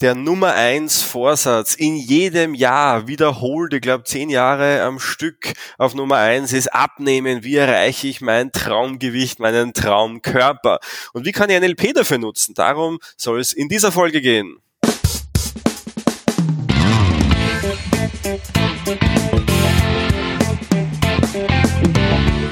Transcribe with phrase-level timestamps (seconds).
[0.00, 5.94] der Nummer eins Vorsatz in jedem Jahr wiederholt, ich glaube zehn Jahre am Stück auf
[5.94, 7.44] Nummer eins ist abnehmen.
[7.44, 10.80] Wie erreiche ich mein Traumgewicht, meinen Traumkörper?
[11.12, 12.54] Und wie kann ich NLP dafür nutzen?
[12.54, 14.58] Darum soll es in dieser Folge gehen.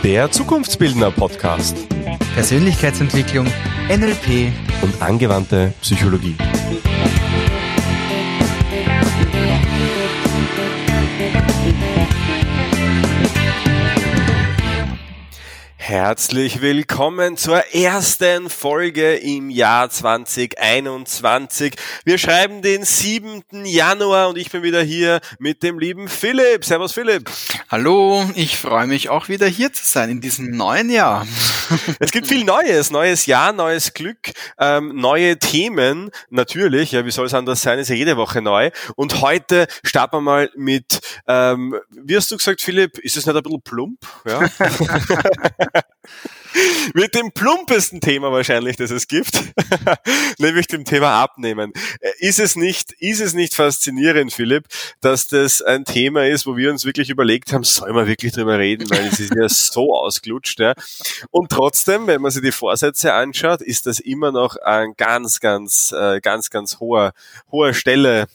[0.04, 1.76] Der Zukunftsbildner Podcast.
[2.34, 3.46] Persönlichkeitsentwicklung,
[3.88, 4.52] NLP
[4.82, 6.36] und angewandte Psychologie.
[15.92, 21.74] Herzlich willkommen zur ersten Folge im Jahr 2021.
[22.06, 23.42] Wir schreiben den 7.
[23.66, 26.64] Januar und ich bin wieder hier mit dem lieben Philipp.
[26.64, 27.30] Servus Philipp.
[27.68, 31.26] Hallo, ich freue mich auch wieder hier zu sein in diesem neuen Jahr.
[32.00, 36.10] Es gibt viel Neues, neues Jahr, neues Glück, ähm, neue Themen.
[36.30, 38.70] Natürlich, ja, wie soll es anders sein, ist ja jede Woche neu.
[38.96, 43.36] Und heute starten wir mal mit, ähm, wie hast du gesagt, Philipp, ist es nicht
[43.36, 43.98] ein bisschen plump?
[44.24, 44.48] Ja.
[46.94, 49.42] Mit dem plumpesten Thema wahrscheinlich, das es gibt,
[50.38, 51.72] nämlich dem Thema Abnehmen.
[52.00, 54.66] Äh, ist es nicht, ist es nicht faszinierend, Philipp,
[55.00, 58.58] dass das ein Thema ist, wo wir uns wirklich überlegt haben, soll man wirklich drüber
[58.58, 60.74] reden, weil es ist ja so ausgelutscht, ja.
[61.30, 65.92] Und trotzdem, wenn man sich die Vorsätze anschaut, ist das immer noch an ganz, ganz,
[65.92, 67.12] äh, ganz, ganz hoher,
[67.50, 68.26] hoher Stelle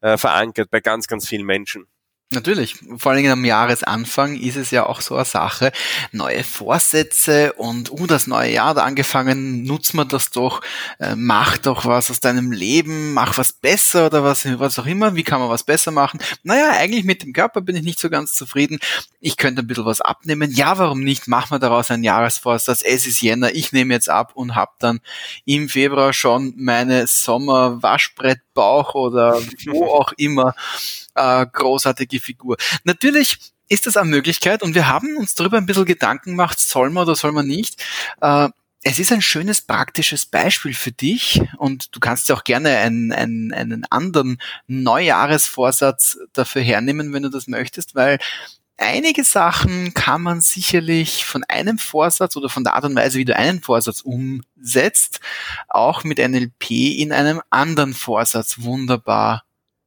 [0.00, 1.86] äh, verankert bei ganz, ganz vielen Menschen.
[2.30, 5.72] Natürlich, vor allem am Jahresanfang ist es ja auch so eine Sache,
[6.10, 10.62] neue Vorsätze und uh, das neue Jahr hat angefangen, nutzt man das doch,
[10.98, 15.14] äh, mach doch was aus deinem Leben, mach was besser oder was, was auch immer,
[15.14, 16.18] wie kann man was besser machen?
[16.42, 18.78] Naja, eigentlich mit dem Körper bin ich nicht so ganz zufrieden,
[19.20, 23.06] ich könnte ein bisschen was abnehmen, ja, warum nicht, mach mal daraus einen Jahresvorsatz, es
[23.06, 25.00] ist Jänner, ich nehme jetzt ab und hab dann
[25.44, 30.54] im Februar schon meine Sommer-Waschbrettbauch oder wo auch immer
[31.14, 32.56] äh, großartige Figur.
[32.84, 36.90] Natürlich ist das eine Möglichkeit und wir haben uns darüber ein bisschen Gedanken gemacht, soll
[36.90, 37.82] man oder soll man nicht.
[38.20, 38.48] Äh,
[38.86, 43.52] es ist ein schönes praktisches Beispiel für dich und du kannst auch gerne einen, einen,
[43.52, 48.18] einen anderen Neujahresvorsatz dafür hernehmen, wenn du das möchtest, weil
[48.76, 53.24] einige Sachen kann man sicherlich von einem Vorsatz oder von der Art und Weise, wie
[53.24, 55.20] du einen Vorsatz umsetzt,
[55.68, 59.44] auch mit NLP in einem anderen Vorsatz wunderbar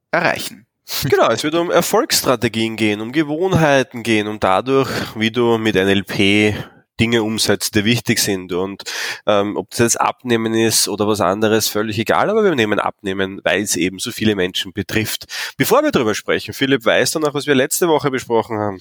[0.09, 0.66] erreichen.
[1.03, 6.55] Genau, es wird um Erfolgsstrategien gehen, um Gewohnheiten gehen und dadurch, wie du mit NLP
[6.99, 8.51] Dinge umsetzt, die wichtig sind.
[8.53, 8.83] Und
[9.25, 13.39] ähm, ob das jetzt Abnehmen ist oder was anderes, völlig egal, aber wir nehmen Abnehmen,
[13.43, 15.25] weil es eben so viele Menschen betrifft.
[15.57, 18.79] Bevor wir darüber sprechen, Philipp, weißt du noch, was wir letzte Woche besprochen haben?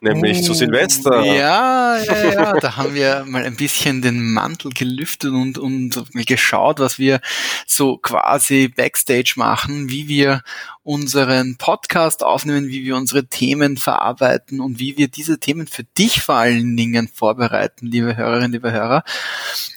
[0.00, 1.22] Nämlich uh, zu Silvester.
[1.22, 6.80] Ja, ja, ja, da haben wir mal ein bisschen den Mantel gelüftet und, und geschaut,
[6.80, 7.20] was wir
[7.66, 10.42] so quasi Backstage machen, wie wir
[10.84, 16.22] unseren Podcast aufnehmen, wie wir unsere Themen verarbeiten und wie wir diese Themen für dich
[16.22, 19.04] vor allen Dingen vorbereiten, liebe Hörerinnen, liebe Hörer.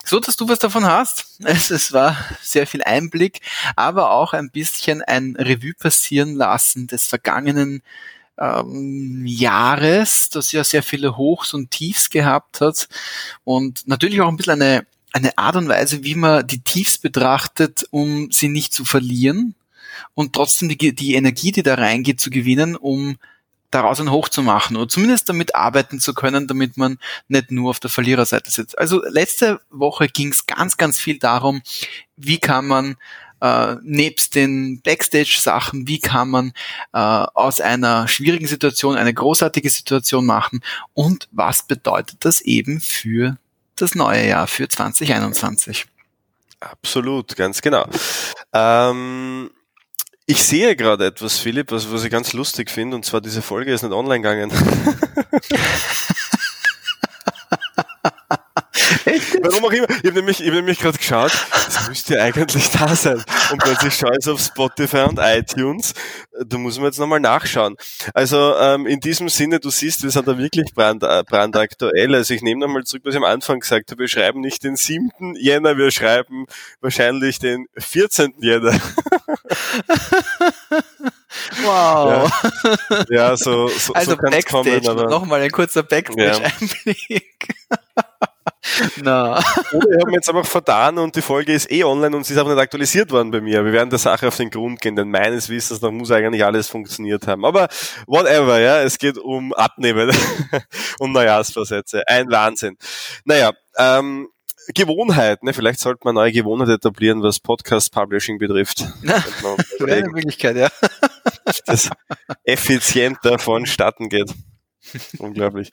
[0.03, 1.39] So, dass du was davon hast.
[1.43, 3.41] Es, es war sehr viel Einblick,
[3.75, 7.83] aber auch ein bisschen ein Revue passieren lassen des vergangenen
[8.39, 12.87] ähm, Jahres, das ja sehr viele Hochs und Tiefs gehabt hat
[13.43, 17.87] und natürlich auch ein bisschen eine eine Art und Weise, wie man die Tiefs betrachtet,
[17.89, 19.55] um sie nicht zu verlieren
[20.13, 23.17] und trotzdem die, die Energie, die da reingeht, zu gewinnen, um
[23.71, 27.69] daraus ein Hoch zu machen oder zumindest damit arbeiten zu können, damit man nicht nur
[27.71, 28.77] auf der Verliererseite sitzt.
[28.77, 31.61] Also letzte Woche ging es ganz, ganz viel darum,
[32.15, 32.95] wie kann man
[33.41, 36.53] äh, nebst den Backstage-Sachen, wie kann man
[36.93, 40.61] äh, aus einer schwierigen Situation eine großartige Situation machen
[40.93, 43.37] und was bedeutet das eben für
[43.75, 45.85] das neue Jahr, für 2021.
[46.61, 47.87] Absolut, ganz genau.
[48.53, 49.51] Ähm
[50.27, 53.73] ich sehe gerade etwas, Philipp, was, was ich ganz lustig finde, und zwar diese Folge
[53.73, 54.51] ist nicht online gegangen.
[59.41, 59.89] Warum auch immer.
[59.89, 63.23] Ich habe nämlich, ich hab nämlich gerade geschaut, das müsste ja eigentlich da sein.
[63.51, 65.93] Und plötzlich schaue ich auf Spotify und iTunes.
[66.45, 67.75] Da muss man jetzt nochmal nachschauen.
[68.13, 72.15] Also ähm, in diesem Sinne, du siehst, wir sind da wirklich brand, äh, brandaktuell.
[72.15, 74.01] Also ich nehme nochmal zurück, was ich am Anfang gesagt habe.
[74.01, 75.35] Wir schreiben nicht den 7.
[75.35, 76.45] Jänner, wir schreiben
[76.81, 78.33] wahrscheinlich den 14.
[78.39, 78.73] Jänner.
[81.63, 82.31] Wow.
[82.89, 87.55] Ja, ja so, so, also so Backstage, nochmal ein kurzer Backstage-Einblick.
[87.95, 88.29] Ja.
[88.97, 89.37] Na.
[89.71, 92.33] Oder ich habe mir jetzt einfach vertan und die Folge ist eh online und sie
[92.33, 93.63] ist auch nicht aktualisiert worden bei mir.
[93.63, 96.67] Wir werden der Sache auf den Grund gehen, denn meines Wissens nach muss eigentlich alles
[96.67, 97.45] funktioniert haben.
[97.45, 97.67] Aber
[98.07, 100.11] whatever, ja, es geht um Abnehmen
[100.99, 102.07] und Neujahrsvorsätze.
[102.07, 102.77] Ein Wahnsinn.
[103.25, 104.29] Naja, ähm,
[104.73, 105.53] Gewohnheit, ne?
[105.53, 108.79] Vielleicht sollte man neue Gewohnheit etablieren, was Podcast Publishing betrifft.
[109.03, 110.69] Wäre eine Möglichkeit, ja.
[111.67, 111.89] Das
[112.43, 114.33] effizienter vonstatten geht.
[115.19, 115.69] Unglaublich.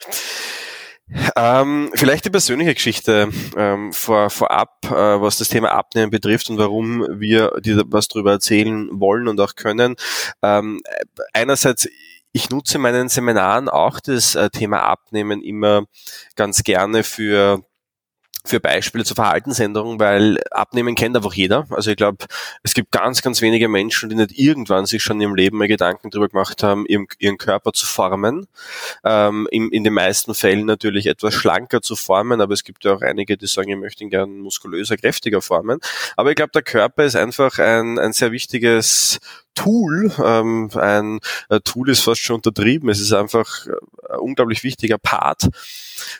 [1.35, 6.57] Ähm, vielleicht die persönliche Geschichte ähm, vor, vorab, äh, was das Thema Abnehmen betrifft und
[6.57, 9.95] warum wir dir was darüber erzählen wollen und auch können.
[10.41, 10.81] Ähm,
[11.33, 11.87] einerseits,
[12.31, 15.85] ich nutze in meinen Seminaren auch das äh, Thema Abnehmen immer
[16.35, 17.63] ganz gerne für
[18.45, 21.65] für Beispiele zur Verhaltensänderung, weil Abnehmen kennt einfach jeder.
[21.69, 22.25] Also ich glaube,
[22.61, 25.67] es gibt ganz, ganz wenige Menschen, die nicht irgendwann sich schon in ihrem Leben mal
[25.69, 28.47] Gedanken darüber gemacht haben, ihren, ihren Körper zu formen.
[29.05, 32.93] Ähm, in, in den meisten Fällen natürlich etwas schlanker zu formen, aber es gibt ja
[32.93, 35.79] auch einige, die sagen, ich möchte ihn gern muskulöser, kräftiger formen.
[36.17, 39.21] Aber ich glaube, der Körper ist einfach ein, ein sehr wichtiges
[39.55, 40.11] Tool.
[40.23, 41.19] Ähm, ein
[41.49, 42.89] äh, Tool ist fast schon untertrieben.
[42.89, 43.67] Es ist einfach
[44.09, 45.49] ein unglaublich wichtiger Part.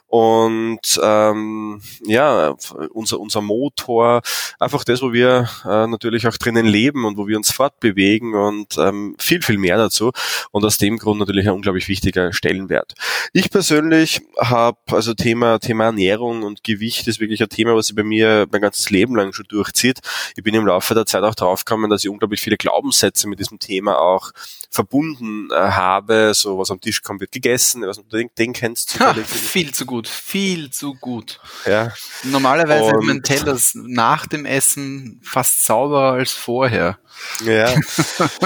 [0.07, 2.55] Und ähm, ja,
[2.91, 4.21] unser, unser Motor,
[4.59, 8.77] einfach das, wo wir äh, natürlich auch drinnen leben und wo wir uns fortbewegen und
[8.77, 10.11] ähm, viel, viel mehr dazu.
[10.51, 12.93] Und aus dem Grund natürlich ein unglaublich wichtiger Stellenwert.
[13.31, 17.95] Ich persönlich habe also Thema, Thema Ernährung und Gewicht ist wirklich ein Thema, was sich
[17.95, 19.99] bei mir mein ganzes Leben lang schon durchzieht.
[20.35, 23.39] Ich bin im Laufe der Zeit auch draufgekommen, dass ich unglaublich viele Glaubenssätze Sätze mit
[23.39, 24.31] diesem Thema auch
[24.69, 26.33] verbunden äh, habe.
[26.33, 27.83] So was am Tisch kommt, wird gegessen.
[27.83, 31.39] Was du den, den kennst ha, Viel zu gut, viel zu gut.
[31.65, 31.91] Ja.
[32.23, 36.97] Normalerweise ist mein Teller nach dem Essen fast sauberer als vorher.
[37.43, 37.73] Ja.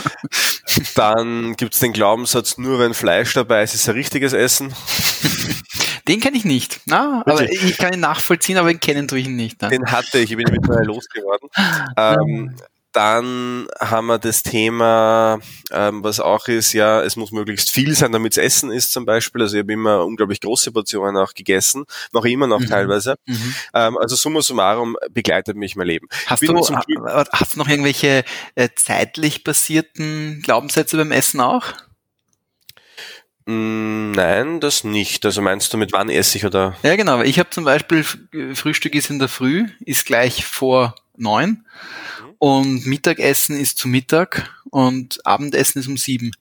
[0.96, 4.74] Dann gibt's den Glaubenssatz, nur wenn Fleisch dabei ist, ist ein richtiges Essen.
[6.08, 6.82] Den kenne ich nicht.
[6.86, 9.62] Na, aber ich kann ihn nachvollziehen, aber ihn kennen tue ich ihn nicht.
[9.62, 9.70] Ne?
[9.70, 11.50] Den hatte ich, ich bin mittlerweile losgeworden.
[11.98, 12.56] Ähm,
[12.98, 15.40] dann haben wir das Thema,
[15.70, 19.06] ähm, was auch ist, ja, es muss möglichst viel sein, damit es Essen ist zum
[19.06, 19.44] Beispiel.
[19.44, 22.66] Also ich habe immer unglaublich große Portionen auch gegessen, noch immer noch mhm.
[22.66, 23.18] teilweise.
[23.28, 23.56] Mhm.
[23.76, 26.08] Ähm, also summa summarum begleitet mich mein Leben.
[26.26, 28.24] Hast du, hast du noch irgendwelche
[28.56, 31.74] äh, zeitlich basierten Glaubenssätze beim Essen auch?
[33.46, 35.24] Mm, nein, das nicht.
[35.24, 36.76] Also meinst du mit wann esse ich oder?
[36.82, 37.22] Ja, genau.
[37.22, 38.04] Ich habe zum Beispiel
[38.56, 41.64] Frühstück ist in der Früh, ist gleich vor neun
[42.40, 46.32] und Mittagessen ist zu Mittag und Abendessen ist um sieben.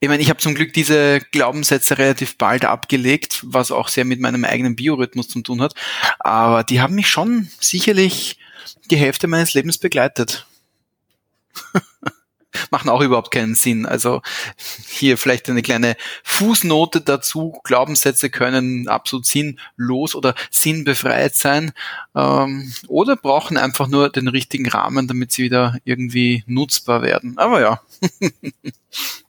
[0.00, 4.18] Ich meine, ich habe zum Glück diese Glaubenssätze relativ bald abgelegt, was auch sehr mit
[4.18, 5.74] meinem eigenen Biorhythmus zu tun hat.
[6.18, 8.38] Aber die haben mich schon sicherlich
[8.90, 10.46] die Hälfte meines Lebens begleitet.
[12.70, 13.86] machen auch überhaupt keinen Sinn.
[13.86, 14.22] Also
[14.86, 17.60] hier vielleicht eine kleine Fußnote dazu.
[17.64, 21.72] Glaubenssätze können absolut sinnlos oder sinnbefreit sein
[22.14, 27.38] ähm, oder brauchen einfach nur den richtigen Rahmen, damit sie wieder irgendwie nutzbar werden.
[27.38, 27.80] Aber ja.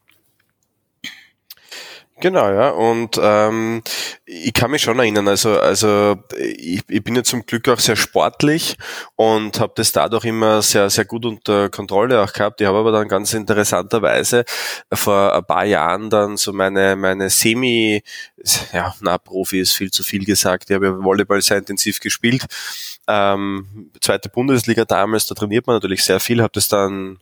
[2.24, 2.70] Genau, ja.
[2.70, 3.82] Und ähm,
[4.24, 7.98] ich kann mich schon erinnern, also, also ich, ich bin ja zum Glück auch sehr
[7.98, 8.78] sportlich
[9.18, 12.62] und habe das dadurch immer sehr, sehr gut unter Kontrolle auch gehabt.
[12.62, 14.46] Ich habe aber dann ganz interessanterweise
[14.94, 18.02] vor ein paar Jahren dann so meine, meine Semi,
[18.72, 22.46] ja, na, Profi ist viel zu viel gesagt, ich habe ja Volleyball sehr intensiv gespielt.
[23.06, 27.20] Ähm, zweite Bundesliga damals, da trainiert man natürlich sehr viel, habe das dann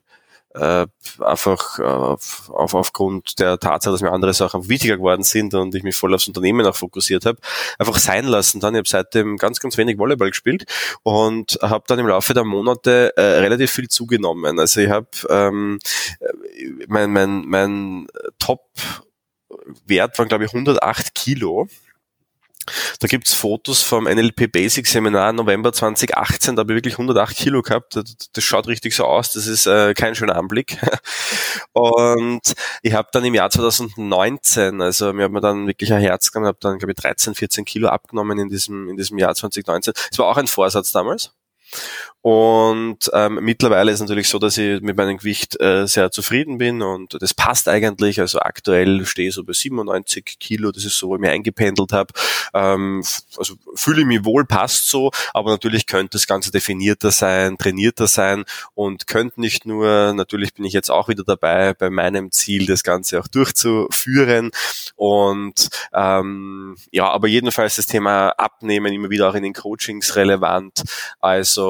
[0.54, 0.88] äh,
[1.20, 5.84] einfach äh, auf, aufgrund der Tatsache, dass mir andere Sachen wichtiger geworden sind und ich
[5.84, 7.40] mich voll aufs Unternehmen auch fokussiert habe,
[7.78, 8.60] einfach sein lassen.
[8.60, 10.66] Dann ich habe seitdem ganz, ganz wenig Volleyball gespielt
[11.04, 14.60] und habe dann im Laufe der Monate äh, relativ viel zugenommen.
[14.60, 15.80] Also ich habe ähm,
[16.88, 18.08] mein, mein, mein
[18.40, 21.68] Top-Wert waren glaube ich 108 Kilo
[23.00, 27.62] da gibt's Fotos vom NLP Basic Seminar November 2018, da habe ich wirklich 108 Kilo
[27.62, 27.96] gehabt.
[27.96, 30.78] Das, das schaut richtig so aus, das ist äh, kein schöner Anblick.
[31.74, 36.32] Und ich habe dann im Jahr 2019, also mir hat mir dann wirklich ein Herz
[36.32, 39.94] gehabt, habe dann glaube ich 13, 14 Kilo abgenommen in diesem, in diesem Jahr 2019.
[40.12, 41.32] Es war auch ein Vorsatz damals.
[42.24, 46.84] Und ähm, mittlerweile ist natürlich so, dass ich mit meinem Gewicht äh, sehr zufrieden bin
[46.84, 48.20] und das passt eigentlich.
[48.20, 51.92] Also aktuell stehe ich so bei 97 Kilo, das ist so, wo ich mich eingependelt
[51.94, 52.14] habe.
[52.54, 53.04] Ähm,
[53.38, 58.06] also fühle ich mich wohl, passt so, aber natürlich könnte das Ganze definierter sein, trainierter
[58.06, 62.68] sein und könnte nicht nur, natürlich bin ich jetzt auch wieder dabei, bei meinem Ziel
[62.68, 64.52] das Ganze auch durchzuführen.
[64.96, 70.84] Und ähm, ja, aber jedenfalls das Thema Abnehmen immer wieder auch in den Coachings relevant.
[71.20, 71.61] Also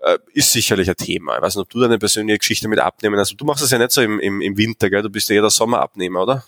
[0.00, 1.36] äh, ist sicherlich ein Thema.
[1.36, 3.34] Ich weiß nicht, ob du deine persönliche Geschichte mit Abnehmen hast.
[3.36, 5.02] Du machst das ja nicht so im, im, im Winter, gell?
[5.02, 6.44] Du bist ja jeder Sommerabnehmer, oder?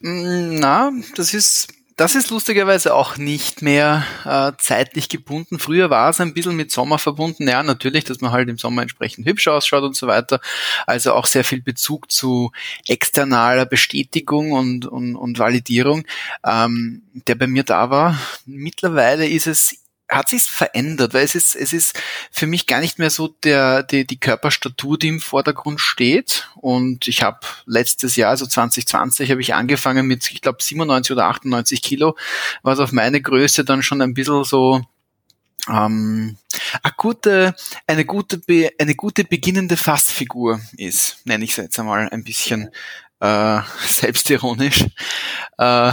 [0.00, 1.68] Mm, na, das ist
[2.00, 5.58] das ist lustigerweise auch nicht mehr äh, zeitlich gebunden.
[5.58, 7.46] Früher war es ein bisschen mit Sommer verbunden.
[7.46, 10.40] Ja, natürlich, dass man halt im Sommer entsprechend hübsch ausschaut und so weiter.
[10.86, 12.52] Also auch sehr viel Bezug zu
[12.88, 16.06] externaler Bestätigung und, und, und Validierung,
[16.42, 18.18] ähm, der bei mir da war.
[18.46, 19.76] Mittlerweile ist es
[20.10, 21.98] hat sich's verändert, weil es ist, es ist
[22.30, 26.48] für mich gar nicht mehr so der, die, die Körperstatur, die im Vordergrund steht.
[26.56, 31.26] Und ich habe letztes Jahr, also 2020, habe ich angefangen mit, ich glaube, 97 oder
[31.26, 32.16] 98 Kilo,
[32.62, 34.82] was auf meine Größe dann schon ein bisschen so
[35.68, 36.36] ähm,
[36.82, 37.54] eine gute,
[37.86, 38.40] eine gute,
[38.78, 42.70] eine gute beginnende Fassfigur ist, nenne ich es jetzt einmal ein bisschen
[43.20, 44.84] äh, selbstironisch.
[45.58, 45.92] Äh,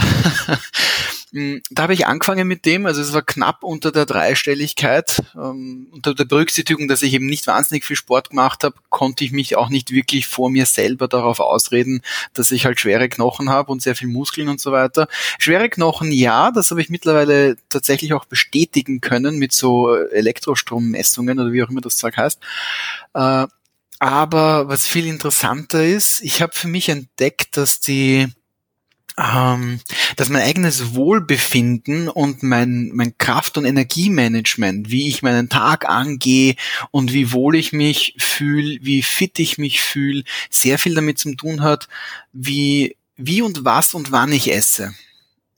[1.70, 5.22] da habe ich angefangen mit dem, also es war knapp unter der Dreistelligkeit.
[5.34, 9.32] Ähm, unter der Berücksichtigung, dass ich eben nicht wahnsinnig viel Sport gemacht habe, konnte ich
[9.32, 12.00] mich auch nicht wirklich vor mir selber darauf ausreden,
[12.32, 15.06] dass ich halt schwere Knochen habe und sehr viel Muskeln und so weiter.
[15.38, 21.52] Schwere Knochen, ja, das habe ich mittlerweile tatsächlich auch bestätigen können mit so Elektrostrommessungen oder
[21.52, 22.40] wie auch immer das Zeug heißt.
[23.14, 23.46] Äh,
[23.98, 28.28] aber was viel interessanter ist, ich habe für mich entdeckt, dass die
[29.18, 29.80] ähm,
[30.16, 36.54] dass mein eigenes Wohlbefinden und mein, mein Kraft- und Energiemanagement, wie ich meinen Tag angehe
[36.92, 41.34] und wie wohl ich mich fühle, wie fit ich mich fühle, sehr viel damit zu
[41.34, 41.88] tun hat,
[42.32, 44.94] wie, wie und was und wann ich esse.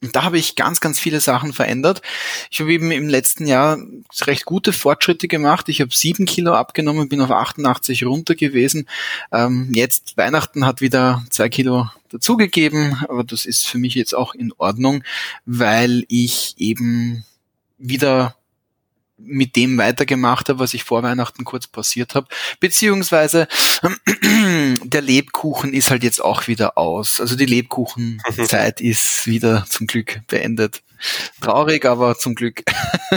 [0.01, 2.01] Und da habe ich ganz, ganz viele Sachen verändert.
[2.49, 3.77] Ich habe eben im letzten Jahr
[4.21, 5.69] recht gute Fortschritte gemacht.
[5.69, 8.87] Ich habe sieben Kilo abgenommen, bin auf 88 runter gewesen.
[9.31, 14.33] Ähm, jetzt Weihnachten hat wieder zwei Kilo dazugegeben, aber das ist für mich jetzt auch
[14.33, 15.03] in Ordnung,
[15.45, 17.23] weil ich eben
[17.77, 18.35] wieder
[19.23, 22.27] mit dem weitergemacht habe, was ich vor Weihnachten kurz passiert habe.
[22.59, 23.47] Beziehungsweise
[24.83, 27.19] der Lebkuchen ist halt jetzt auch wieder aus.
[27.19, 30.81] Also die Lebkuchenzeit ist wieder zum Glück beendet.
[31.41, 32.63] Traurig, aber zum Glück.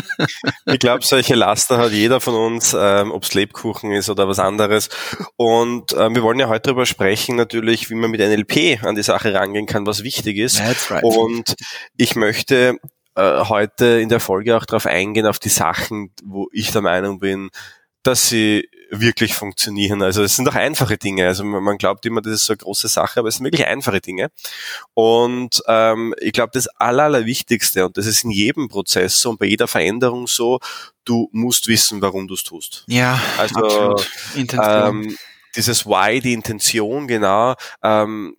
[0.66, 4.38] ich glaube, solche Laster hat jeder von uns, ähm, ob es Lebkuchen ist oder was
[4.38, 4.88] anderes.
[5.36, 9.02] Und ähm, wir wollen ja heute darüber sprechen, natürlich, wie man mit NLP an die
[9.02, 10.60] Sache rangehen kann, was wichtig ist.
[10.90, 11.02] Right.
[11.02, 11.54] Und
[11.96, 12.78] ich möchte
[13.14, 17.18] äh, heute in der Folge auch darauf eingehen, auf die Sachen, wo ich der Meinung
[17.18, 17.50] bin,
[18.02, 20.02] dass sie wirklich funktionieren.
[20.02, 21.26] Also es sind auch einfache Dinge.
[21.26, 24.00] Also man glaubt immer, das ist so eine große Sache, aber es sind wirklich einfache
[24.00, 24.30] Dinge.
[24.92, 29.38] Und ähm, ich glaube, das Aller, Allerwichtigste, und das ist in jedem Prozess so und
[29.38, 30.60] bei jeder Veränderung so,
[31.04, 32.84] du musst wissen, warum du es tust.
[32.86, 34.08] Ja, also, absolut.
[34.52, 35.16] Ähm,
[35.56, 38.36] dieses Why, die Intention, genau, ähm,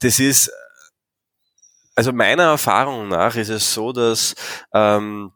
[0.00, 0.50] das ist
[1.98, 4.36] also meiner Erfahrung nach ist es so, dass
[4.72, 5.32] ähm,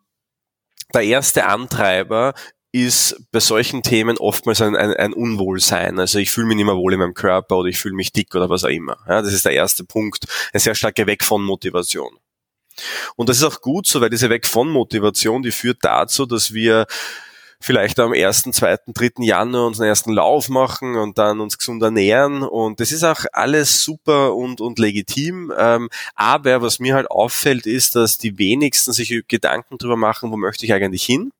[0.94, 2.34] der erste Antreiber
[2.70, 5.98] ist bei solchen Themen oftmals ein, ein, ein Unwohlsein.
[5.98, 8.32] Also ich fühle mich nicht mehr wohl in meinem Körper oder ich fühle mich dick
[8.36, 8.96] oder was auch immer.
[9.08, 10.26] Ja, das ist der erste Punkt.
[10.52, 12.16] Ein sehr starker Weg von Motivation.
[13.16, 16.54] Und das ist auch gut so, weil diese Weg von Motivation, die führt dazu, dass
[16.54, 16.86] wir
[17.62, 22.42] vielleicht am ersten, zweiten, dritten Januar unseren ersten Lauf machen und dann uns gesund ernähren.
[22.42, 25.52] Und das ist auch alles super und, und legitim.
[25.56, 30.36] Ähm, aber was mir halt auffällt, ist, dass die wenigsten sich Gedanken darüber machen, wo
[30.36, 31.32] möchte ich eigentlich hin.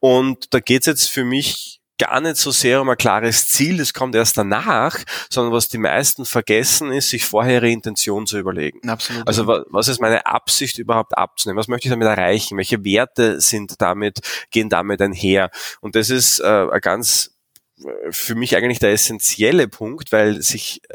[0.00, 3.94] Und da geht's jetzt für mich gar nicht so sehr um ein klares Ziel, das
[3.94, 4.98] kommt erst danach,
[5.30, 8.88] sondern was die meisten vergessen ist, sich vorher ihre Intention zu überlegen.
[8.88, 9.26] Absolut.
[9.26, 11.58] Also was ist meine Absicht überhaupt abzunehmen?
[11.58, 12.56] Was möchte ich damit erreichen?
[12.56, 14.20] Welche Werte sind damit,
[14.50, 15.50] gehen damit einher?
[15.80, 17.34] Und das ist äh, ein ganz
[17.78, 20.94] äh, für mich eigentlich der essentielle Punkt, weil sich äh,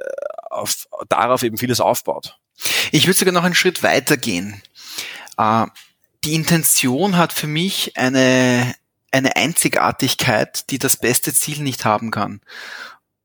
[0.50, 2.38] auf, darauf eben vieles aufbaut.
[2.92, 4.62] Ich würde sogar noch einen Schritt weiter gehen.
[5.38, 5.66] Äh,
[6.24, 8.76] die Intention hat für mich eine,
[9.12, 12.42] eine Einzigartigkeit, die das beste Ziel nicht haben kann.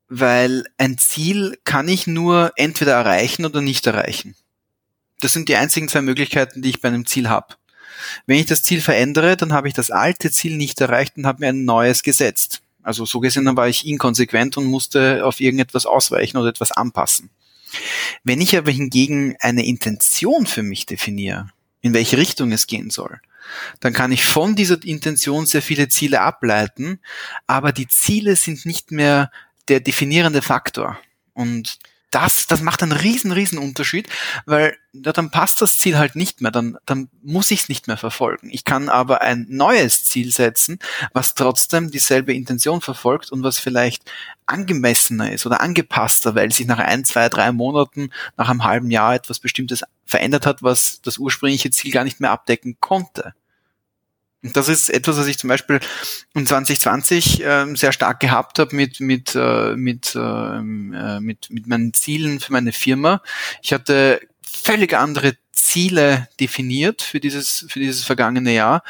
[0.09, 4.35] Weil ein Ziel kann ich nur entweder erreichen oder nicht erreichen.
[5.21, 7.55] Das sind die einzigen zwei Möglichkeiten, die ich bei einem Ziel habe.
[8.27, 11.41] Wenn ich das Ziel verändere, dann habe ich das alte Ziel nicht erreicht und habe
[11.41, 12.63] mir ein neues gesetzt.
[12.83, 17.31] Also so gesehen dann war ich inkonsequent und musste auf irgendetwas ausweichen oder etwas anpassen.
[18.23, 21.49] Wenn ich aber hingegen eine Intention für mich definiere,
[21.81, 23.21] in welche Richtung es gehen soll,
[23.81, 27.01] dann kann ich von dieser Intention sehr viele Ziele ableiten,
[27.47, 29.31] aber die Ziele sind nicht mehr
[29.69, 30.99] der definierende Faktor.
[31.33, 31.79] Und
[32.15, 34.09] das, das macht einen riesen, riesen Unterschied,
[34.47, 37.89] weil ja, dann passt das Ziel halt nicht mehr, dann, dann muss ich es nicht
[37.89, 38.51] mehr verfolgen.
[38.53, 40.79] Ich kann aber ein neues Ziel setzen,
[41.13, 44.09] was trotzdem dieselbe Intention verfolgt und was vielleicht
[44.47, 49.17] angemessener ist oder angepasster, weil sich nach ein, zwei, drei Monaten, nach einem halben Jahr
[49.17, 53.35] etwas Bestimmtes verändert hat, was das ursprüngliche Ziel gar nicht mehr abdecken konnte.
[54.45, 55.81] Und das ist etwas, was ich zum Beispiel
[56.35, 61.67] in 2020 äh, sehr stark gehabt habe mit mit äh, mit, ähm, äh, mit mit
[61.67, 63.23] meinen Zielen für meine Firma.
[63.63, 65.33] Ich hatte völlig andere
[65.75, 68.85] Ziele definiert für dieses, für dieses vergangene Jahr.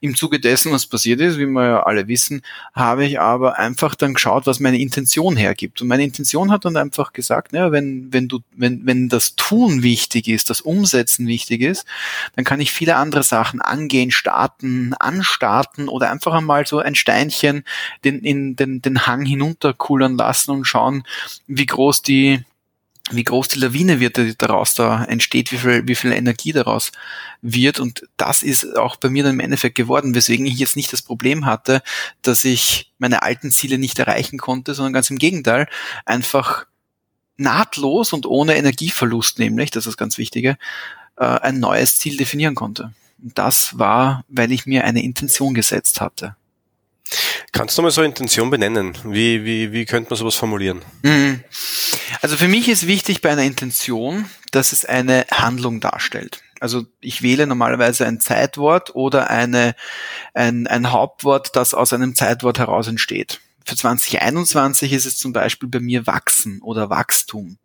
[0.00, 2.42] Im Zuge dessen, was passiert ist, wie wir ja alle wissen,
[2.74, 5.80] habe ich aber einfach dann geschaut, was meine Intention hergibt.
[5.80, 9.84] Und meine Intention hat dann einfach gesagt, ja, wenn, wenn du, wenn, wenn das Tun
[9.84, 11.86] wichtig ist, das Umsetzen wichtig ist,
[12.34, 17.62] dann kann ich viele andere Sachen angehen, starten, anstarten oder einfach einmal so ein Steinchen
[18.04, 21.04] den, in den, den Hang hinunterkullern lassen und schauen,
[21.46, 22.42] wie groß die,
[23.10, 26.90] wie groß die Lawine wird, die daraus da entsteht, wie viel, wie viel Energie daraus
[27.42, 27.78] wird.
[27.78, 31.02] Und das ist auch bei mir dann im Endeffekt geworden, weswegen ich jetzt nicht das
[31.02, 31.82] Problem hatte,
[32.22, 35.68] dass ich meine alten Ziele nicht erreichen konnte, sondern ganz im Gegenteil,
[36.06, 36.66] einfach
[37.36, 40.56] nahtlos und ohne Energieverlust nämlich, das ist das ganz Wichtige,
[41.16, 42.94] äh, ein neues Ziel definieren konnte.
[43.22, 46.36] Und das war, weil ich mir eine Intention gesetzt hatte.
[47.54, 48.98] Kannst du mal so eine Intention benennen?
[49.04, 50.82] Wie, wie, wie könnte man sowas formulieren?
[51.02, 51.44] Mhm.
[52.20, 56.42] Also für mich ist wichtig bei einer Intention, dass es eine Handlung darstellt.
[56.58, 59.76] Also ich wähle normalerweise ein Zeitwort oder eine,
[60.34, 63.40] ein, ein Hauptwort, das aus einem Zeitwort heraus entsteht.
[63.64, 67.58] Für 2021 ist es zum Beispiel bei mir Wachsen oder Wachstum.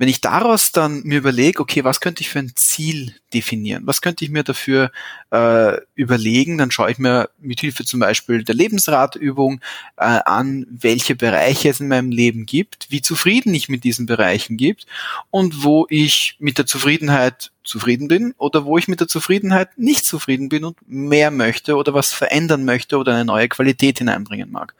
[0.00, 3.82] Wenn ich daraus dann mir überlege, okay, was könnte ich für ein Ziel definieren?
[3.84, 4.92] Was könnte ich mir dafür
[5.30, 6.56] äh, überlegen?
[6.56, 9.60] Dann schaue ich mir mit Hilfe zum Beispiel der Lebensratübung
[9.98, 14.56] äh, an, welche Bereiche es in meinem Leben gibt, wie zufrieden ich mit diesen Bereichen
[14.56, 14.86] gibt
[15.28, 20.06] und wo ich mit der Zufriedenheit zufrieden bin oder wo ich mit der Zufriedenheit nicht
[20.06, 24.74] zufrieden bin und mehr möchte oder was verändern möchte oder eine neue Qualität hineinbringen mag.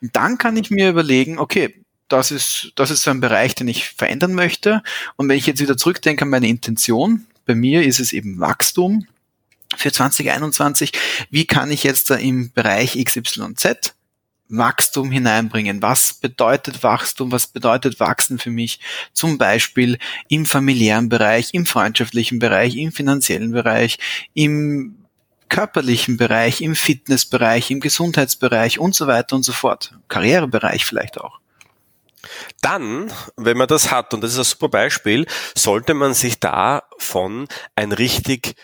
[0.00, 1.76] Und dann kann ich mir überlegen, okay,
[2.12, 4.82] das ist, das ist so ein Bereich, den ich verändern möchte.
[5.16, 9.06] Und wenn ich jetzt wieder zurückdenke an meine Intention, bei mir ist es eben Wachstum
[9.76, 10.92] für 2021.
[11.30, 13.94] Wie kann ich jetzt da im Bereich XYZ
[14.52, 15.80] Wachstum hineinbringen.
[15.80, 17.32] Was bedeutet Wachstum?
[17.32, 18.80] Was bedeutet Wachsen für mich?
[19.14, 23.98] Zum Beispiel im familiären Bereich, im freundschaftlichen Bereich, im finanziellen Bereich,
[24.34, 24.96] im
[25.48, 29.94] körperlichen Bereich, im Fitnessbereich, im Gesundheitsbereich und so weiter und so fort.
[30.08, 31.41] Karrierebereich vielleicht auch.
[32.60, 37.48] Dann, wenn man das hat, und das ist ein super Beispiel, sollte man sich davon
[37.74, 38.54] ein richtig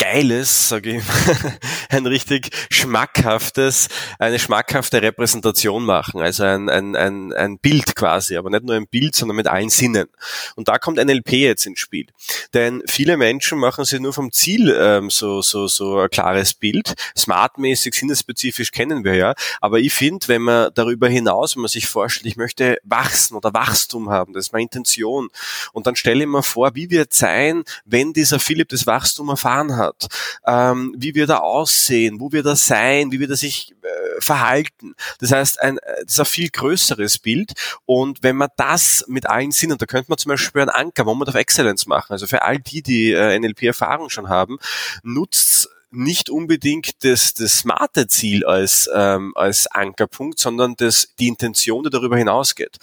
[0.00, 1.04] geiles, sage ich,
[1.90, 3.88] ein richtig schmackhaftes,
[4.18, 8.86] eine schmackhafte Repräsentation machen, also ein, ein, ein, ein Bild quasi, aber nicht nur ein
[8.86, 10.08] Bild, sondern mit allen Sinnen.
[10.56, 12.06] Und da kommt NLP jetzt ins Spiel.
[12.54, 16.94] Denn viele Menschen machen sich nur vom Ziel ähm, so, so, so ein klares Bild.
[17.16, 19.34] Smartmäßig, sinnesspezifisch kennen wir ja.
[19.60, 23.52] Aber ich finde, wenn man darüber hinaus, wenn man sich vorstellt, ich möchte wachsen oder
[23.52, 25.28] Wachstum haben, das ist meine Intention.
[25.72, 29.76] Und dann stelle ich mir vor, wie wird sein, wenn dieser Philipp das Wachstum erfahren
[29.76, 30.06] hat hat,
[30.46, 34.94] ähm, wie wir da aussehen, wo wir da sein, wie wir da sich äh, verhalten.
[35.20, 37.52] Das heißt, ein, äh, das ist ein viel größeres Bild.
[37.86, 41.14] Und wenn man das mit allen Sinnen, da könnte man zum Beispiel einen Anker, wo
[41.14, 42.12] man auf Excellence machen.
[42.12, 44.58] Also für all die, die äh, NLP-Erfahrung schon haben,
[45.02, 51.82] nutzt nicht unbedingt das, das smarte Ziel als, ähm, als Ankerpunkt, sondern das, die Intention,
[51.84, 52.76] die darüber hinausgeht.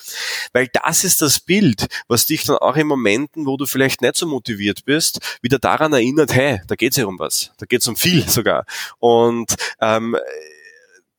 [0.54, 4.18] Weil das ist das Bild, was dich dann auch in Momenten, wo du vielleicht nicht
[4.18, 7.96] so motiviert bist, wieder daran erinnert, hey, da geht's ja um was, da geht's um
[7.96, 8.66] viel sogar.
[9.00, 10.18] Und ähm,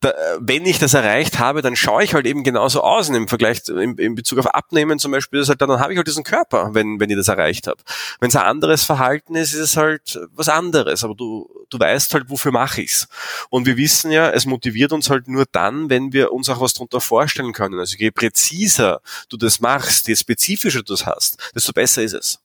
[0.01, 3.63] da, wenn ich das erreicht habe, dann schaue ich halt eben genauso aus im Vergleich
[3.69, 6.23] in, in Bezug auf Abnehmen zum Beispiel, ist halt dann, dann habe ich halt diesen
[6.23, 7.83] Körper, wenn, wenn ich das erreicht habe.
[8.21, 12.15] Wenn es ein anderes Verhalten ist, ist es halt was anderes, aber du, du weißt
[12.15, 13.09] halt, wofür mache ich's.
[13.51, 16.75] Und wir wissen ja, es motiviert uns halt nur dann, wenn wir uns auch was
[16.75, 17.79] darunter vorstellen können.
[17.81, 22.41] Also je präziser du das machst, je spezifischer du das hast, desto besser ist es.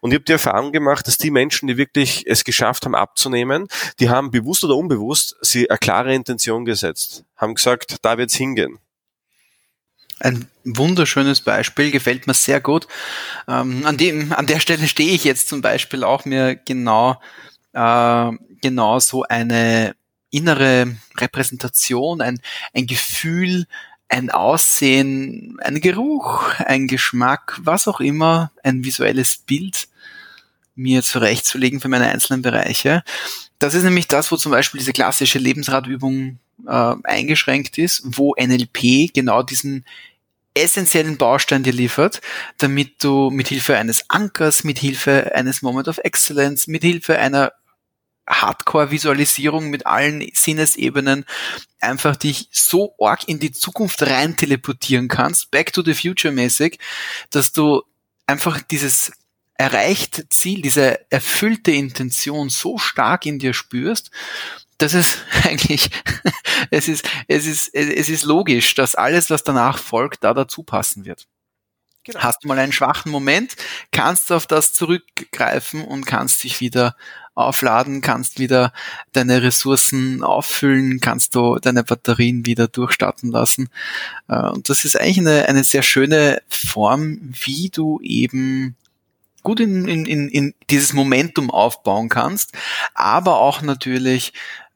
[0.00, 3.68] Und ich habe die Erfahrung gemacht, dass die Menschen, die wirklich es geschafft haben abzunehmen,
[3.98, 8.78] die haben bewusst oder unbewusst sie eine klare Intention gesetzt, haben gesagt, da wird's hingehen.
[10.18, 12.86] Ein wunderschönes Beispiel, gefällt mir sehr gut.
[13.48, 17.20] Ähm, an, dem, an der Stelle stehe ich jetzt zum Beispiel auch mir genau,
[17.74, 18.30] äh,
[18.62, 19.94] genau so eine
[20.30, 22.40] innere Repräsentation, ein,
[22.72, 23.66] ein Gefühl
[24.08, 29.88] ein Aussehen, ein Geruch, ein Geschmack, was auch immer, ein visuelles Bild
[30.74, 33.02] mir zurechtzulegen für meine einzelnen Bereiche.
[33.58, 39.12] Das ist nämlich das, wo zum Beispiel diese klassische Lebensratübung äh, eingeschränkt ist, wo NLP
[39.12, 39.84] genau diesen
[40.54, 42.20] essentiellen Baustein dir liefert,
[42.58, 47.52] damit du mit Hilfe eines Ankers, mit Hilfe eines Moment of Excellence, mit Hilfe einer
[48.28, 51.24] Hardcore-Visualisierung mit allen Sinnesebenen
[51.80, 56.78] einfach dich so arg in die Zukunft rein teleportieren kannst, back to the future mäßig,
[57.30, 57.82] dass du
[58.26, 59.12] einfach dieses
[59.54, 64.10] erreichte Ziel, diese erfüllte Intention so stark in dir spürst,
[64.78, 65.90] dass es eigentlich,
[66.70, 71.04] es ist, es ist, es ist logisch, dass alles, was danach folgt, da dazu passen
[71.04, 71.26] wird.
[72.04, 72.20] Genau.
[72.20, 73.56] Hast du mal einen schwachen Moment,
[73.90, 76.94] kannst du auf das zurückgreifen und kannst dich wieder
[77.36, 78.72] aufladen, kannst wieder
[79.12, 83.68] deine Ressourcen auffüllen, kannst du deine Batterien wieder durchstarten lassen.
[84.28, 88.74] Äh, und das ist eigentlich eine, eine sehr schöne Form, wie du eben
[89.42, 92.52] gut in, in, in, in dieses Momentum aufbauen kannst,
[92.94, 94.32] aber auch natürlich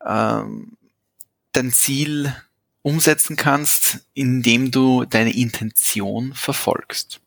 [0.07, 0.77] ähm,
[1.53, 2.33] dein Ziel
[2.83, 7.21] umsetzen kannst, indem du deine Intention verfolgst.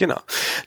[0.00, 0.18] Genau.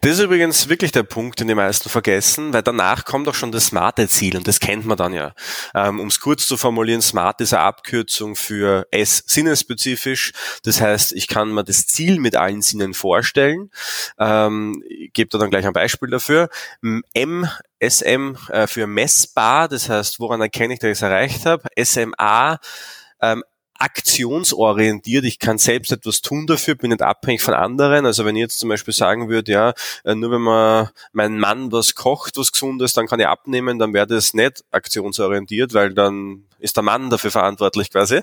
[0.01, 3.51] Das ist übrigens wirklich der Punkt, den die meisten vergessen, weil danach kommt auch schon
[3.51, 5.33] das smarte Ziel und das kennt man dann ja.
[5.73, 10.33] Ähm, um es kurz zu formulieren, smart ist eine Abkürzung für S sinnesspezifisch.
[10.65, 13.71] Das heißt, ich kann mir das Ziel mit allen Sinnen vorstellen.
[14.19, 16.49] Ähm, ich gebe da dann gleich ein Beispiel dafür.
[17.15, 17.49] M
[17.83, 21.67] SM äh, für messbar, das heißt, woran erkenne ich, dass ich es erreicht habe.
[21.83, 22.59] SMA
[23.19, 23.43] ähm,
[23.83, 25.25] aktionsorientiert.
[25.25, 28.05] Ich kann selbst etwas tun dafür, bin nicht abhängig von anderen.
[28.05, 29.73] Also wenn ich jetzt zum Beispiel sagen würde, ja,
[30.05, 33.93] äh, nur wenn man mein Mann was kocht, was gesundes, dann kann ich abnehmen, dann
[33.93, 38.21] wäre das nicht aktionsorientiert, weil dann ist der Mann dafür verantwortlich quasi.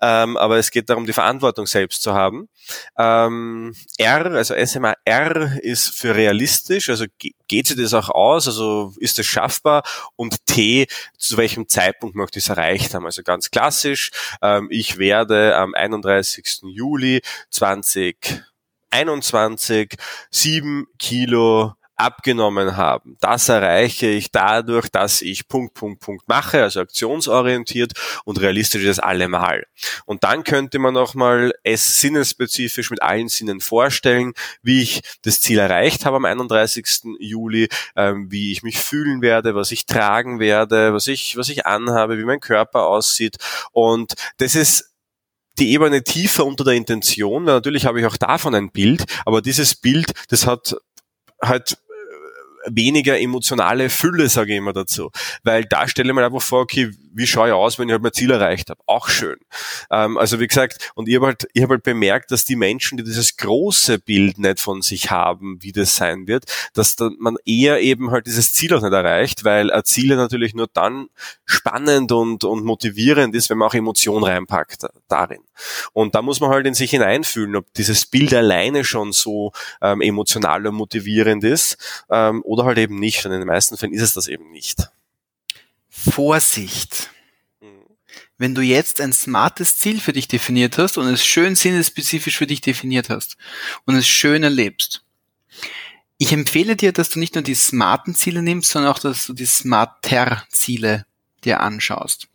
[0.00, 2.48] Ähm, aber es geht darum, die Verantwortung selbst zu haben.
[2.98, 7.04] Ähm, R, also SMA R ist für realistisch, also
[7.48, 9.82] geht sich das auch aus, also ist es schaffbar
[10.16, 10.86] und T,
[11.18, 13.04] zu welchem Zeitpunkt möchte ich es erreicht haben.
[13.06, 14.10] Also ganz klassisch,
[14.42, 16.60] ähm, ich werde am 31.
[16.64, 19.94] Juli 2021
[20.30, 23.16] sieben Kilo abgenommen haben.
[23.20, 27.92] Das erreiche ich dadurch, dass ich Punkt, Punkt, Punkt mache, also aktionsorientiert
[28.24, 29.66] und realistisch ist allemal.
[30.04, 35.58] Und dann könnte man nochmal es sinnesspezifisch mit allen Sinnen vorstellen, wie ich das Ziel
[35.58, 37.16] erreicht habe am 31.
[37.18, 41.66] Juli, ähm, wie ich mich fühlen werde, was ich tragen werde, was ich, was ich
[41.66, 43.36] anhabe, wie mein Körper aussieht.
[43.72, 44.92] Und das ist
[45.58, 47.44] die Ebene tiefer unter der Intention.
[47.44, 50.76] Natürlich habe ich auch davon ein Bild, aber dieses Bild, das hat
[51.42, 51.78] halt
[52.66, 55.10] weniger emotionale Fülle, sage ich immer dazu.
[55.42, 58.02] Weil da stelle ich mir einfach vor, okay, wie schaue ich aus, wenn ich halt
[58.02, 58.80] mein Ziel erreicht habe?
[58.86, 59.36] Auch schön.
[59.90, 62.98] Ähm, also wie gesagt, und ich habe halt, ich hab halt bemerkt, dass die Menschen,
[62.98, 67.36] die dieses große Bild nicht von sich haben, wie das sein wird, dass dann man
[67.44, 71.08] eher eben halt dieses Ziel auch nicht erreicht, weil ein Ziel natürlich nur dann
[71.44, 75.40] spannend und, und motivierend ist, wenn man auch Emotion reinpackt darin.
[75.92, 80.00] Und da muss man halt in sich hineinfühlen, ob dieses Bild alleine schon so ähm,
[80.00, 81.78] emotional und motivierend ist
[82.10, 83.24] ähm, oder halt eben nicht.
[83.24, 84.90] Und in den meisten Fällen ist es das eben nicht.
[85.96, 87.10] Vorsicht.
[87.60, 87.84] Mhm.
[88.38, 92.46] Wenn du jetzt ein smartes Ziel für dich definiert hast und es schön sinnesspezifisch für
[92.46, 93.36] dich definiert hast
[93.84, 95.02] und es schön erlebst,
[96.18, 99.34] ich empfehle dir, dass du nicht nur die smarten Ziele nimmst, sondern auch, dass du
[99.34, 101.04] die smarter Ziele
[101.44, 102.28] dir anschaust.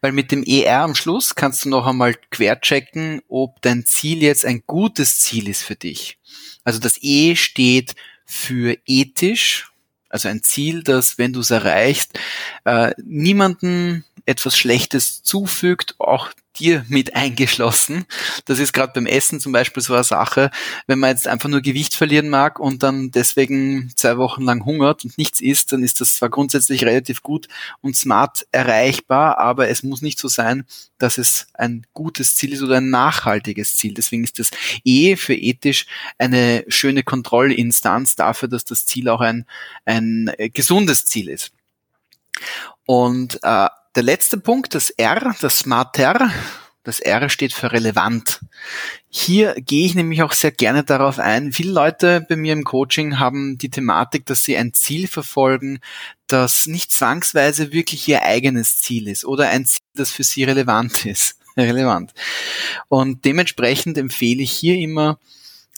[0.00, 4.44] Weil mit dem ER am Schluss kannst du noch einmal querchecken, ob dein Ziel jetzt
[4.44, 6.18] ein gutes Ziel ist für dich.
[6.62, 7.94] Also das E steht
[8.26, 9.70] für ethisch,
[10.16, 12.18] also ein Ziel, das, wenn du es erreichst,
[12.64, 18.06] äh, niemanden etwas Schlechtes zufügt, auch dir mit eingeschlossen.
[18.44, 20.50] Das ist gerade beim Essen zum Beispiel so eine Sache,
[20.86, 25.04] wenn man jetzt einfach nur Gewicht verlieren mag und dann deswegen zwei Wochen lang hungert
[25.04, 27.48] und nichts isst, dann ist das zwar grundsätzlich relativ gut
[27.80, 30.64] und smart erreichbar, aber es muss nicht so sein,
[30.98, 33.94] dass es ein gutes Ziel ist oder ein nachhaltiges Ziel.
[33.94, 34.50] Deswegen ist das
[34.84, 35.86] E für ethisch
[36.18, 39.46] eine schöne Kontrollinstanz dafür, dass das Ziel auch ein,
[39.84, 41.52] ein gesundes Ziel ist.
[42.86, 46.30] Und äh, der letzte Punkt, das R, das Smarter,
[46.84, 48.40] das R steht für relevant.
[49.08, 51.52] Hier gehe ich nämlich auch sehr gerne darauf ein.
[51.52, 55.80] Viele Leute bei mir im Coaching haben die Thematik, dass sie ein Ziel verfolgen,
[56.26, 61.06] das nicht zwangsweise wirklich ihr eigenes Ziel ist oder ein Ziel, das für sie relevant
[61.06, 61.38] ist.
[61.56, 62.12] relevant.
[62.88, 65.18] Und dementsprechend empfehle ich hier immer,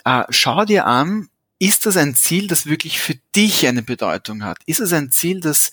[0.05, 1.29] äh, schau dir an,
[1.61, 4.59] ist das ein Ziel, das wirklich für dich eine Bedeutung hat?
[4.67, 5.73] Ist es ein Ziel, das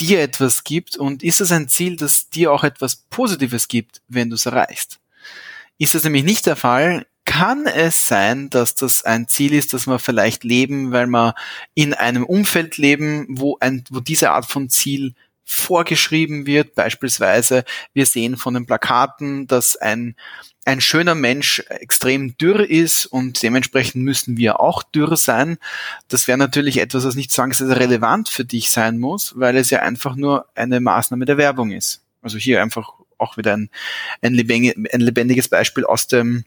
[0.00, 4.30] dir etwas gibt und ist es ein Ziel, das dir auch etwas Positives gibt, wenn
[4.30, 4.98] du es erreichst.
[5.78, 9.86] Ist das nämlich nicht der Fall, kann es sein, dass das ein Ziel ist, dass
[9.86, 11.34] wir vielleicht leben, weil wir
[11.74, 16.74] in einem Umfeld leben, wo, ein, wo diese Art von Ziel vorgeschrieben wird.
[16.74, 20.14] Beispielsweise, wir sehen von den Plakaten, dass ein
[20.66, 25.58] ein schöner Mensch extrem dürr ist und dementsprechend müssen wir auch dürr sein.
[26.08, 29.80] Das wäre natürlich etwas, was nicht zwangsweise relevant für dich sein muss, weil es ja
[29.80, 32.02] einfach nur eine Maßnahme der Werbung ist.
[32.20, 33.70] Also hier einfach auch wieder ein,
[34.22, 36.44] ein, lebendiges Beispiel aus dem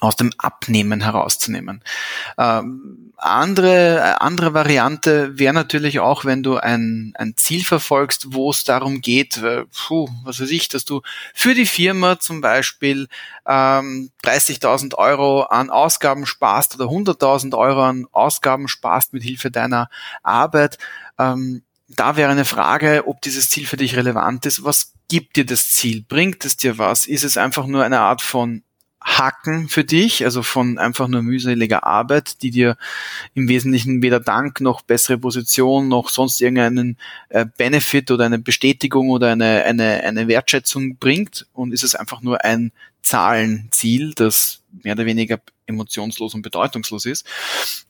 [0.00, 1.82] aus dem Abnehmen herauszunehmen.
[2.36, 8.50] Ähm, andere, äh, andere Variante wäre natürlich auch, wenn du ein, ein Ziel verfolgst, wo
[8.50, 11.02] es darum geht, äh, puh, was weiß ich, dass du
[11.34, 13.08] für die Firma zum Beispiel
[13.46, 19.90] ähm, 30.000 Euro an Ausgaben sparst oder 100.000 Euro an Ausgaben sparst mit Hilfe deiner
[20.22, 20.78] Arbeit.
[21.18, 24.62] Ähm, da wäre eine Frage, ob dieses Ziel für dich relevant ist.
[24.62, 26.04] Was gibt dir das Ziel?
[26.06, 27.06] Bringt es dir was?
[27.06, 28.62] Ist es einfach nur eine Art von
[29.16, 32.76] Hacken für dich, also von einfach nur mühseliger Arbeit, die dir
[33.34, 36.98] im Wesentlichen weder Dank noch bessere Position noch sonst irgendeinen
[37.30, 42.20] äh, Benefit oder eine Bestätigung oder eine, eine, eine Wertschätzung bringt und ist es einfach
[42.20, 42.70] nur ein
[43.02, 47.26] Zahlenziel, das mehr oder weniger emotionslos und bedeutungslos ist?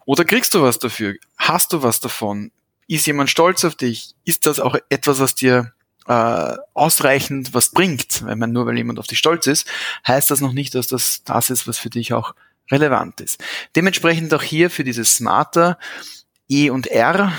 [0.04, 1.16] Oder kriegst du was dafür?
[1.36, 2.52] Hast du was davon?
[2.86, 4.14] Ist jemand stolz auf dich?
[4.24, 5.72] Ist das auch etwas, was dir
[6.08, 8.24] äh, ausreichend was bringt?
[8.24, 9.66] Wenn man nur weil jemand auf dich stolz ist,
[10.06, 12.34] heißt das noch nicht, dass das das ist, was für dich auch
[12.70, 13.42] relevant ist.
[13.76, 15.78] Dementsprechend auch hier für dieses Smarter
[16.48, 17.32] E und R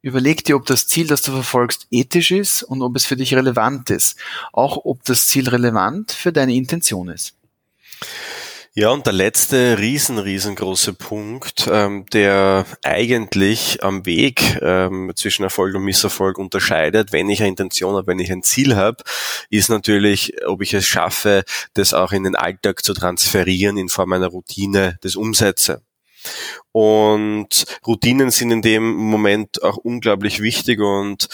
[0.00, 3.34] Überleg dir, ob das Ziel, das du verfolgst, ethisch ist und ob es für dich
[3.34, 4.16] relevant ist.
[4.52, 7.34] Auch ob das Ziel relevant für deine Intention ist.
[8.74, 15.74] Ja, und der letzte riesen, riesengroße Punkt, ähm, der eigentlich am Weg ähm, zwischen Erfolg
[15.74, 19.02] und Misserfolg unterscheidet, wenn ich eine Intention habe, wenn ich ein Ziel habe,
[19.50, 24.12] ist natürlich, ob ich es schaffe, das auch in den Alltag zu transferieren in Form
[24.12, 25.82] einer Routine, das umsetze.
[26.72, 31.28] Und Routinen sind in dem Moment auch unglaublich wichtig und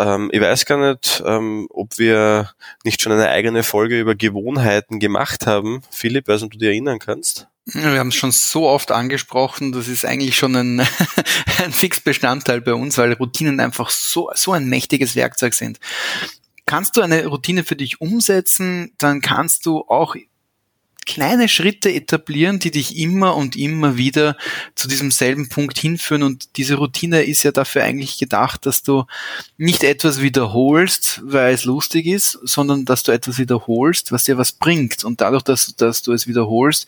[0.00, 2.50] ähm, ich weiß gar nicht, ähm, ob wir
[2.84, 5.82] nicht schon eine eigene Folge über Gewohnheiten gemacht haben.
[5.90, 7.48] Philipp, weiß nicht, ob du dich erinnern kannst.
[7.66, 10.80] Wir haben es schon so oft angesprochen, das ist eigentlich schon ein,
[11.62, 15.78] ein Fixbestandteil bei uns, weil Routinen einfach so, so ein mächtiges Werkzeug sind.
[16.66, 20.16] Kannst du eine Routine für dich umsetzen, dann kannst du auch
[21.06, 24.36] kleine Schritte etablieren, die dich immer und immer wieder
[24.74, 26.22] zu diesem selben Punkt hinführen.
[26.22, 29.04] Und diese Routine ist ja dafür eigentlich gedacht, dass du
[29.56, 34.52] nicht etwas wiederholst, weil es lustig ist, sondern dass du etwas wiederholst, was dir was
[34.52, 35.04] bringt.
[35.04, 36.86] Und dadurch, dass, dass du es wiederholst,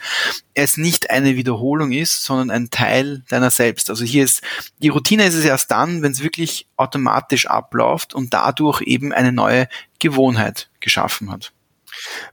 [0.55, 3.90] es nicht eine Wiederholung ist, sondern ein Teil deiner selbst.
[3.90, 4.42] Also hier ist,
[4.81, 9.33] die Routine ist es erst dann, wenn es wirklich automatisch abläuft und dadurch eben eine
[9.33, 11.53] neue Gewohnheit geschaffen hat.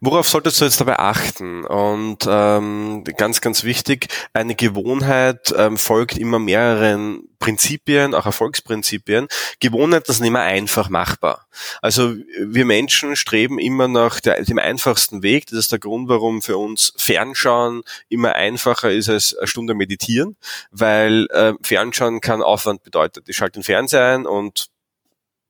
[0.02, 1.66] Worauf solltest du jetzt dabei achten?
[1.66, 9.28] Und ähm, ganz, ganz wichtig, eine Gewohnheit ähm, folgt immer mehreren Prinzipien, auch Erfolgsprinzipien.
[9.60, 11.48] Gewohnheit, das ist nicht mehr einfach machbar.
[11.82, 15.48] Also wir Menschen streben immer nach der, dem einfachsten Weg.
[15.48, 20.36] Das ist der Grund, warum für uns Fernschauen immer einfacher ist als eine Stunde meditieren,
[20.72, 23.30] weil äh, Fernschauen kann Aufwand bedeutet.
[23.30, 24.70] Ich schalte den Fernseher ein und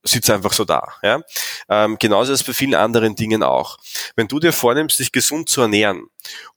[0.04, 0.94] sitzt einfach so da.
[1.04, 1.22] Ja?
[1.70, 3.78] Ähm, genauso ist es bei vielen anderen Dingen auch.
[4.16, 6.08] Wenn du dir vornimmst, dich gesund zu ernähren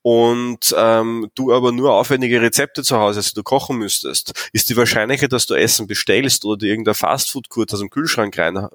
[0.03, 4.71] und ähm, du aber nur aufwendige Rezepte zu Hause hast, die du kochen müsstest, ist
[4.71, 8.69] die Wahrscheinlichkeit, dass du Essen bestellst oder dir irgendein Fastfood-Kurt aus dem Kühlschrank rein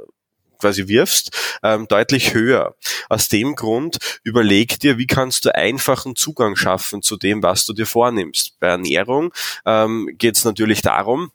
[0.59, 2.75] quasi wirfst, ähm, deutlich höher.
[3.09, 7.73] Aus dem Grund überleg dir, wie kannst du einfachen Zugang schaffen zu dem, was du
[7.73, 8.59] dir vornimmst.
[8.59, 9.31] Bei Ernährung
[9.65, 11.31] ähm, geht es natürlich darum,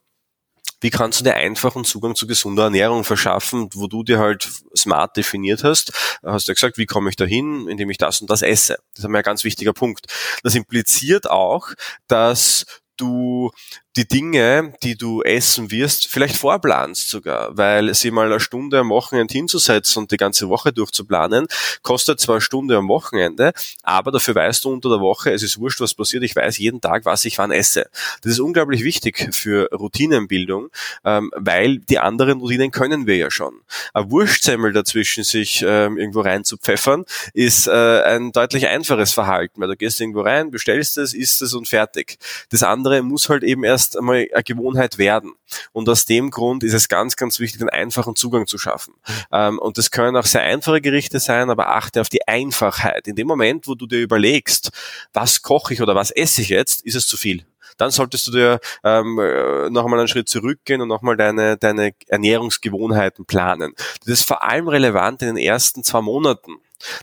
[0.82, 5.16] wie kannst du dir einfachen Zugang zu gesunder Ernährung verschaffen, wo du dir halt smart
[5.16, 5.92] definiert hast?
[6.24, 8.76] Hast du ja gesagt, wie komme ich da hin, indem ich das und das esse?
[8.94, 10.06] Das ist ein ganz wichtiger Punkt.
[10.42, 11.68] Das impliziert auch,
[12.08, 12.66] dass
[12.96, 13.50] du
[13.96, 18.88] die Dinge, die du essen wirst, vielleicht vorplanst sogar, weil sie mal eine Stunde am
[18.88, 21.46] Wochenende hinzusetzen und die ganze Woche durchzuplanen,
[21.82, 23.52] kostet zwar eine Stunde am Wochenende,
[23.82, 26.80] aber dafür weißt du unter der Woche, es ist wurscht, was passiert, ich weiß jeden
[26.80, 27.90] Tag, was ich wann esse.
[28.22, 30.70] Das ist unglaublich wichtig für Routinenbildung,
[31.04, 33.60] ähm, weil die anderen Routinen können wir ja schon.
[33.92, 39.60] Ein Wurstsemmel dazwischen sich ähm, irgendwo rein zu pfeffern, ist äh, ein deutlich einfaches Verhalten,
[39.60, 42.16] weil du gehst irgendwo rein, bestellst es, isst es und fertig.
[42.48, 45.32] Das andere muss halt eben erst erst einmal eine Gewohnheit werden.
[45.72, 48.94] Und aus dem Grund ist es ganz, ganz wichtig, einen einfachen Zugang zu schaffen.
[49.32, 53.08] Ähm, und das können auch sehr einfache Gerichte sein, aber achte auf die Einfachheit.
[53.08, 54.70] In dem Moment, wo du dir überlegst,
[55.12, 57.44] was koche ich oder was esse ich jetzt, ist es zu viel
[57.78, 61.92] dann solltest du dir ähm, äh, noch einmal einen Schritt zurückgehen und nochmal deine, deine
[62.06, 63.72] Ernährungsgewohnheiten planen.
[64.04, 66.52] Das ist vor allem relevant in den ersten zwei Monaten.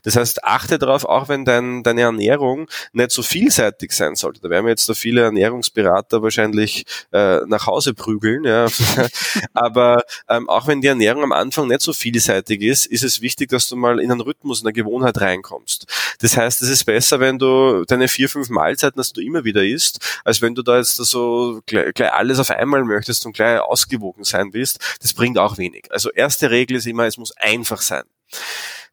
[0.04, 4.42] Das heißt, achte darauf, auch wenn dein, deine Ernährung nicht so vielseitig sein sollte.
[4.42, 8.44] Da werden wir jetzt da viele Ernährungsberater wahrscheinlich äh, nach Hause prügeln.
[8.44, 8.68] Ja.
[9.54, 13.50] Aber ähm, auch wenn die Ernährung am Anfang nicht so vielseitig ist, ist es wichtig,
[13.50, 15.86] dass du mal in einen Rhythmus, in eine Gewohnheit reinkommst.
[16.20, 19.64] Das heißt, es ist besser, wenn du deine vier, fünf Mahlzeiten, dass du immer wieder
[19.64, 23.60] isst, als wenn du da jetzt so gleich, gleich alles auf einmal möchtest und gleich
[23.60, 24.80] ausgewogen sein willst.
[25.02, 25.86] Das bringt auch wenig.
[25.90, 28.04] Also erste Regel ist immer, es muss einfach sein.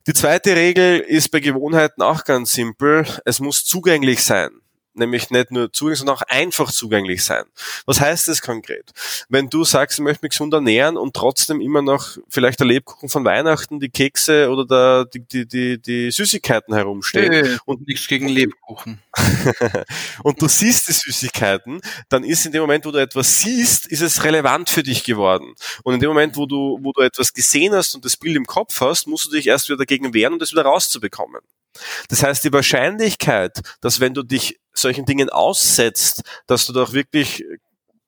[0.06, 3.04] Die zweite Regel ist bei Gewohnheiten auch ganz simpel.
[3.24, 4.50] Es muss zugänglich sein.
[4.96, 7.44] Nämlich nicht nur zugänglich, sondern auch einfach zugänglich sein.
[7.84, 8.92] Was heißt das konkret?
[9.28, 13.08] Wenn du sagst, ich möchte mich gesund ernähren und trotzdem immer noch vielleicht der Lebkuchen
[13.08, 17.32] von Weihnachten, die Kekse oder der, die, die, die, die Süßigkeiten herumstehen.
[17.32, 19.00] Äh, und nichts gegen Lebkuchen.
[20.22, 24.02] und du siehst die Süßigkeiten, dann ist in dem Moment, wo du etwas siehst, ist
[24.02, 25.54] es relevant für dich geworden.
[25.82, 28.46] Und in dem Moment, wo du, wo du etwas gesehen hast und das Bild im
[28.46, 31.40] Kopf hast, musst du dich erst wieder dagegen wehren, um das wieder rauszubekommen.
[32.08, 37.44] Das heißt, die Wahrscheinlichkeit, dass wenn du dich solchen Dingen aussetzt, dass du doch wirklich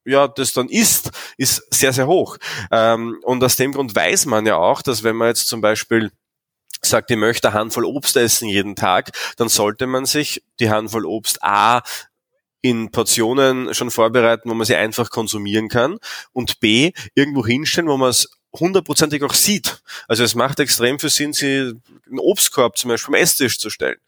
[0.05, 2.39] ja, das dann isst, ist sehr, sehr hoch.
[2.71, 6.11] Ähm, und aus dem Grund weiß man ja auch, dass wenn man jetzt zum Beispiel
[6.81, 11.05] sagt, ich möchte eine Handvoll Obst essen jeden Tag, dann sollte man sich die Handvoll
[11.05, 11.83] Obst A
[12.61, 15.99] in Portionen schon vorbereiten, wo man sie einfach konsumieren kann
[16.33, 19.81] und B irgendwo hinstellen, wo man es hundertprozentig auch sieht.
[20.07, 21.75] Also es macht extrem viel Sinn, sie
[22.09, 23.99] einen Obstkorb zum Beispiel am Esstisch zu stellen.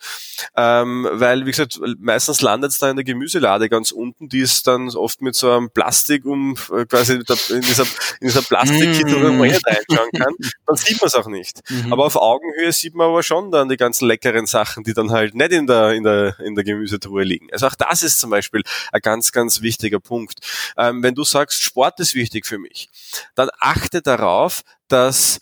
[0.57, 4.66] Ähm, weil, wie gesagt, meistens landet es da in der Gemüselade ganz unten, die ist
[4.66, 7.20] dann oft mit so einem Plastik um äh, quasi in
[7.61, 7.85] dieser,
[8.20, 10.35] in dieser Plastikkit, wo man reinschauen kann,
[10.66, 11.61] dann sieht man es auch nicht.
[11.68, 11.92] Mhm.
[11.92, 15.35] Aber auf Augenhöhe sieht man aber schon dann die ganzen leckeren Sachen, die dann halt
[15.35, 17.48] nicht in der, in der, in der Gemüsetruhe liegen.
[17.53, 20.38] Also auch das ist zum Beispiel ein ganz, ganz wichtiger Punkt.
[20.79, 22.88] Ähm, wenn du sagst, Sport ist wichtig für mich,
[23.35, 25.40] dann achte darauf, darauf, dass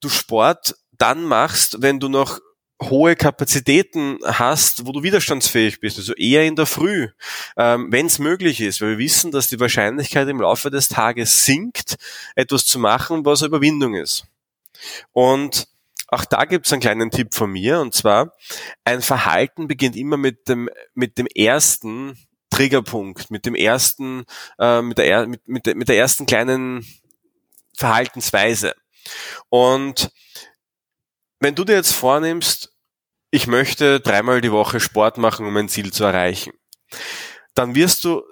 [0.00, 2.40] du Sport dann machst, wenn du noch
[2.82, 7.08] hohe Kapazitäten hast, wo du widerstandsfähig bist, also eher in der Früh,
[7.56, 11.44] ähm, wenn es möglich ist, weil wir wissen, dass die Wahrscheinlichkeit im Laufe des Tages
[11.44, 11.96] sinkt,
[12.34, 14.26] etwas zu machen, was Überwindung ist.
[15.12, 15.68] Und
[16.08, 18.34] auch da gibt es einen kleinen Tipp von mir, und zwar,
[18.84, 22.18] ein Verhalten beginnt immer mit dem, mit dem ersten
[22.50, 24.24] Triggerpunkt, mit dem ersten,
[24.58, 26.86] äh, mit, der, mit, mit, mit der ersten kleinen
[27.76, 28.74] Verhaltensweise.
[29.48, 30.10] Und
[31.40, 32.72] wenn du dir jetzt vornimmst,
[33.30, 36.52] ich möchte dreimal die Woche Sport machen, um mein Ziel zu erreichen,
[37.54, 38.22] dann wirst du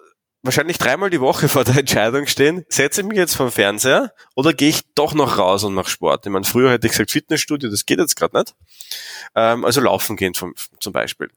[0.42, 4.52] wahrscheinlich dreimal die Woche vor der Entscheidung stehen, setze ich mich jetzt vom Fernseher oder
[4.52, 6.26] gehe ich doch noch raus und mache Sport?
[6.26, 8.54] Ich meine, früher hätte ich gesagt Fitnessstudio, das geht jetzt gerade nicht.
[9.34, 10.54] Ähm, also laufen gehen zum
[10.92, 11.30] Beispiel.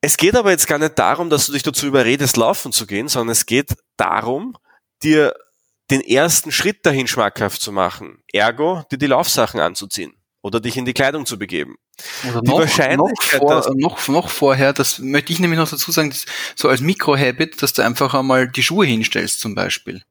[0.00, 3.08] Es geht aber jetzt gar nicht darum, dass du dich dazu überredest, laufen zu gehen,
[3.08, 4.56] sondern es geht darum,
[5.02, 5.34] dir
[5.90, 8.22] den ersten Schritt dahin schmackhaft zu machen.
[8.32, 11.76] Ergo, dir die Laufsachen anzuziehen oder dich in die Kleidung zu begeben.
[12.28, 15.90] Oder die noch, Wahrscheinlichkeit, noch, vor, noch, noch vorher, das möchte ich nämlich noch dazu
[15.90, 16.14] sagen,
[16.54, 20.02] so als Mikrohabit, dass du einfach einmal die Schuhe hinstellst zum Beispiel.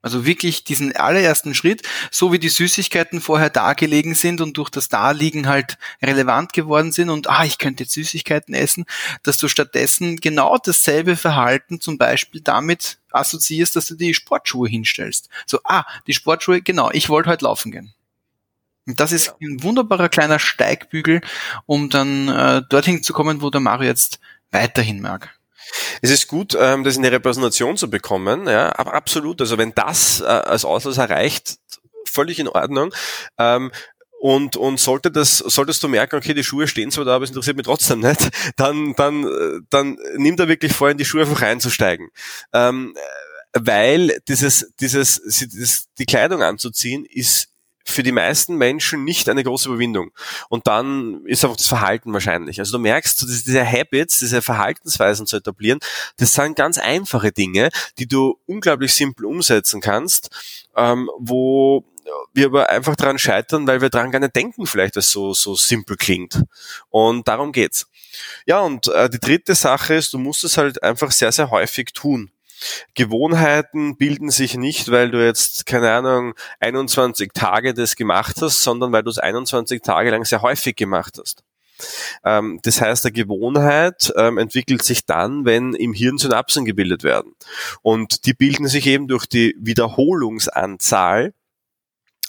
[0.00, 1.82] Also wirklich diesen allerersten Schritt,
[2.12, 7.10] so wie die Süßigkeiten vorher dargelegen sind und durch das Daliegen halt relevant geworden sind
[7.10, 8.84] und ah, ich könnte jetzt Süßigkeiten essen,
[9.24, 15.28] dass du stattdessen genau dasselbe Verhalten zum Beispiel damit assoziierst, dass du die Sportschuhe hinstellst.
[15.46, 17.92] So, ah, die Sportschuhe, genau, ich wollte heute laufen gehen.
[18.86, 21.20] Und das ist ein wunderbarer kleiner Steigbügel,
[21.66, 25.37] um dann äh, dorthin zu kommen, wo der Mario jetzt weiterhin mag.
[26.02, 29.40] Es ist gut, ähm, das in eine Repräsentation zu bekommen, ja, aber absolut.
[29.40, 31.58] Also wenn das äh, als Auslöser reicht,
[32.04, 32.94] völlig in Ordnung.
[33.38, 33.70] Ähm,
[34.20, 37.30] und, und sollte das, solltest du merken, okay, die Schuhe stehen zwar da, aber es
[37.30, 41.42] interessiert mich trotzdem nicht, dann, dann, dann nimm da wirklich vor, in die Schuhe einfach
[41.42, 42.08] reinzusteigen.
[42.52, 42.94] Ähm,
[43.52, 47.48] weil dieses, dieses, die Kleidung anzuziehen ist
[47.88, 50.10] für die meisten Menschen nicht eine große Überwindung.
[50.48, 52.60] Und dann ist auch das Verhalten wahrscheinlich.
[52.60, 55.78] Also du merkst, diese Habits, diese Verhaltensweisen zu etablieren,
[56.16, 60.30] das sind ganz einfache Dinge, die du unglaublich simpel umsetzen kannst,
[60.76, 61.84] ähm, wo
[62.32, 65.34] wir aber einfach daran scheitern, weil wir daran gar nicht denken, vielleicht, dass es so,
[65.34, 66.42] so simpel klingt.
[66.90, 67.86] Und darum geht's.
[68.46, 71.92] Ja, und äh, die dritte Sache ist, du musst es halt einfach sehr, sehr häufig
[71.92, 72.30] tun.
[72.94, 78.92] Gewohnheiten bilden sich nicht, weil du jetzt, keine Ahnung, 21 Tage das gemacht hast, sondern
[78.92, 81.44] weil du es 21 Tage lang sehr häufig gemacht hast.
[82.24, 87.34] Ähm, das heißt, eine Gewohnheit ähm, entwickelt sich dann, wenn im Hirn Synapsen gebildet werden.
[87.82, 91.34] Und die bilden sich eben durch die Wiederholungsanzahl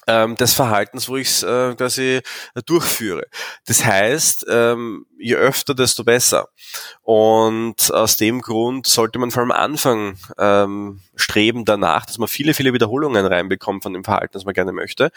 [0.09, 2.21] ähm, des Verhaltens, wo ich es äh, quasi
[2.65, 3.27] durchführe.
[3.67, 6.47] Das heißt, ähm, je öfter, desto besser.
[7.03, 12.55] Und aus dem Grund sollte man vor allem Anfang ähm, streben danach, dass man viele,
[12.55, 15.11] viele Wiederholungen reinbekommt von dem Verhalten, das man gerne möchte,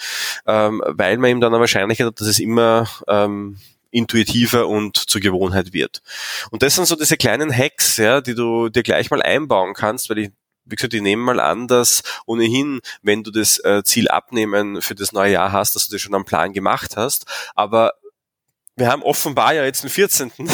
[0.47, 3.59] ähm, weil man eben dann eine Wahrscheinlichkeit hat, dass es immer ähm,
[3.91, 6.03] intuitiver und zur Gewohnheit wird.
[6.51, 10.11] Und das sind so diese kleinen Hacks, ja, die du dir gleich mal einbauen kannst,
[10.11, 10.31] weil ich
[10.65, 14.95] wie gesagt, ich nehme mal an, dass ohnehin, wenn du das äh, Ziel abnehmen für
[14.95, 17.27] das neue Jahr hast, dass du das schon am Plan gemacht hast.
[17.55, 17.93] Aber
[18.77, 20.33] wir haben offenbar ja jetzt den 14.
[20.39, 20.49] den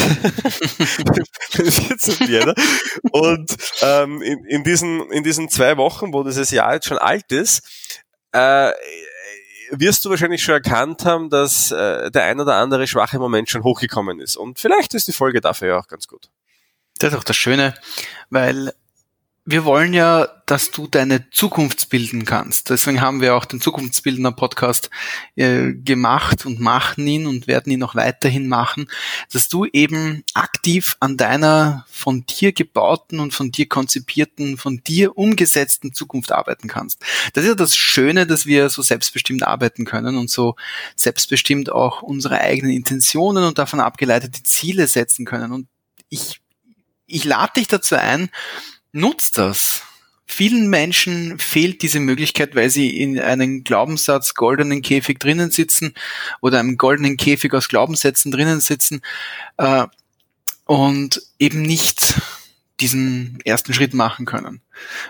[1.71, 2.27] 14.
[2.27, 2.53] Jänner.
[3.11, 7.31] Und ähm, in, in, diesen, in diesen zwei Wochen, wo dieses Jahr jetzt schon alt
[7.31, 7.63] ist,
[8.33, 8.71] äh,
[9.71, 13.63] wirst du wahrscheinlich schon erkannt haben, dass äh, der ein oder andere schwache Moment schon
[13.63, 14.35] hochgekommen ist.
[14.35, 16.29] Und vielleicht ist die Folge dafür ja auch ganz gut.
[16.97, 17.75] Das ist auch das Schöne,
[18.29, 18.73] weil
[19.51, 22.69] wir wollen ja, dass du deine Zukunft bilden kannst.
[22.69, 24.91] Deswegen haben wir auch den Zukunftsbildner Podcast
[25.35, 28.87] äh, gemacht und machen ihn und werden ihn auch weiterhin machen,
[29.31, 35.17] dass du eben aktiv an deiner von dir gebauten und von dir konzipierten, von dir
[35.17, 36.99] umgesetzten Zukunft arbeiten kannst.
[37.33, 40.55] Das ist ja das Schöne, dass wir so selbstbestimmt arbeiten können und so
[40.95, 45.51] selbstbestimmt auch unsere eigenen Intentionen und davon abgeleitete Ziele setzen können.
[45.51, 45.67] Und
[46.09, 46.39] ich,
[47.07, 48.29] ich lade dich dazu ein,
[48.91, 49.83] nutzt das.
[50.25, 55.95] Vielen Menschen fehlt diese Möglichkeit, weil sie in einem Glaubenssatz goldenen Käfig drinnen sitzen
[56.39, 59.01] oder einem goldenen Käfig aus Glaubenssätzen drinnen sitzen
[59.57, 59.87] äh,
[60.65, 62.21] und eben nicht
[62.79, 64.61] diesen ersten Schritt machen können.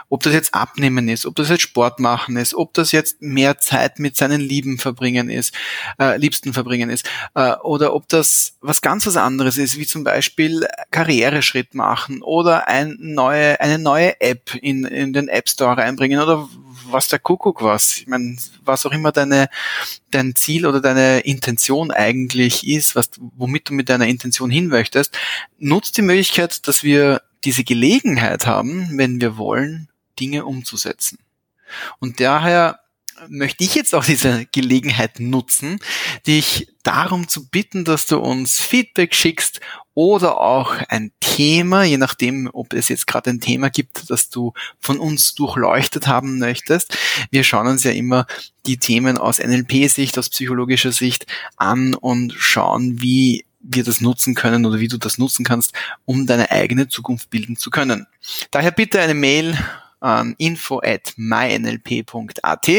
[0.09, 3.59] Ob das jetzt Abnehmen ist, ob das jetzt Sport machen ist, ob das jetzt mehr
[3.59, 5.53] Zeit mit seinen Lieben verbringen ist,
[5.99, 10.03] äh, Liebsten verbringen ist, äh, oder ob das was ganz was anderes ist, wie zum
[10.03, 16.19] Beispiel Karriereschritt machen oder ein neue, eine neue App in, in den App Store reinbringen
[16.19, 16.49] oder
[16.91, 17.97] was der Kuckuck was.
[17.97, 19.49] Ich meine, was auch immer deine,
[20.11, 25.17] dein Ziel oder deine Intention eigentlich ist, was, womit du mit deiner Intention hin möchtest,
[25.59, 31.17] nutzt die Möglichkeit, dass wir diese Gelegenheit haben, wenn wir wollen, Dinge umzusetzen.
[31.99, 32.79] Und daher
[33.27, 35.79] möchte ich jetzt auch diese Gelegenheit nutzen,
[36.25, 39.59] dich darum zu bitten, dass du uns Feedback schickst
[39.93, 44.53] oder auch ein Thema, je nachdem, ob es jetzt gerade ein Thema gibt, das du
[44.79, 46.97] von uns durchleuchtet haben möchtest.
[47.31, 48.25] Wir schauen uns ja immer
[48.65, 51.25] die Themen aus NLP-Sicht, aus psychologischer Sicht
[51.57, 55.73] an und schauen, wie wir das nutzen können oder wie du das nutzen kannst,
[56.05, 58.07] um deine eigene Zukunft bilden zu können.
[58.51, 59.57] Daher bitte eine Mail
[59.99, 62.69] an info at mynlp.at.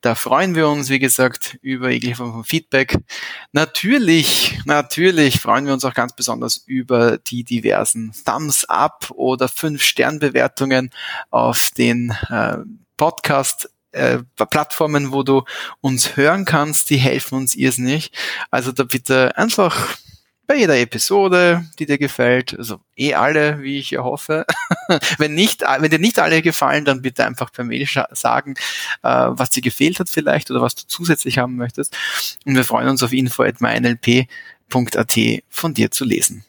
[0.00, 2.98] Da freuen wir uns, wie gesagt, über jegliche Form von Feedback.
[3.52, 9.82] Natürlich, natürlich freuen wir uns auch ganz besonders über die diversen Thumbs up oder 5
[9.82, 10.90] Sternbewertungen
[11.30, 12.58] auf den äh,
[12.96, 14.18] Podcast äh,
[14.50, 15.44] Plattformen, wo du
[15.80, 18.10] uns hören kannst, die helfen uns irrsinnig.
[18.50, 19.96] Also da bitte einfach
[20.46, 24.46] bei jeder Episode, die dir gefällt, also eh alle, wie ich ja hoffe.
[25.18, 28.54] wenn nicht, wenn dir nicht alle gefallen, dann bitte einfach per Mail sagen,
[29.02, 31.96] äh, was dir gefehlt hat vielleicht oder was du zusätzlich haben möchtest.
[32.44, 35.18] Und wir freuen uns auf info@mynlp.at
[35.48, 36.44] von dir zu lesen.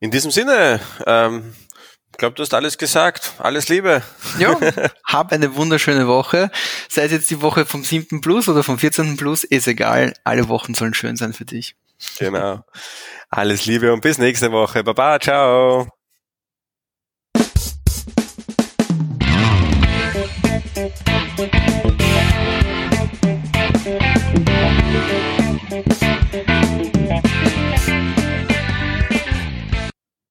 [0.00, 1.54] In diesem Sinne, ähm,
[2.12, 3.32] ich glaube, du hast alles gesagt.
[3.38, 4.02] Alles Liebe.
[4.38, 4.58] Ja,
[5.04, 6.50] hab eine wunderschöne Woche.
[6.88, 8.20] Sei es jetzt die Woche vom 7.
[8.20, 9.16] Plus oder vom 14.
[9.16, 10.12] Plus, ist egal.
[10.24, 11.76] Alle Wochen sollen schön sein für dich.
[12.18, 12.64] Genau.
[13.28, 14.82] Alles Liebe und bis nächste Woche.
[14.84, 15.88] Baba, ciao.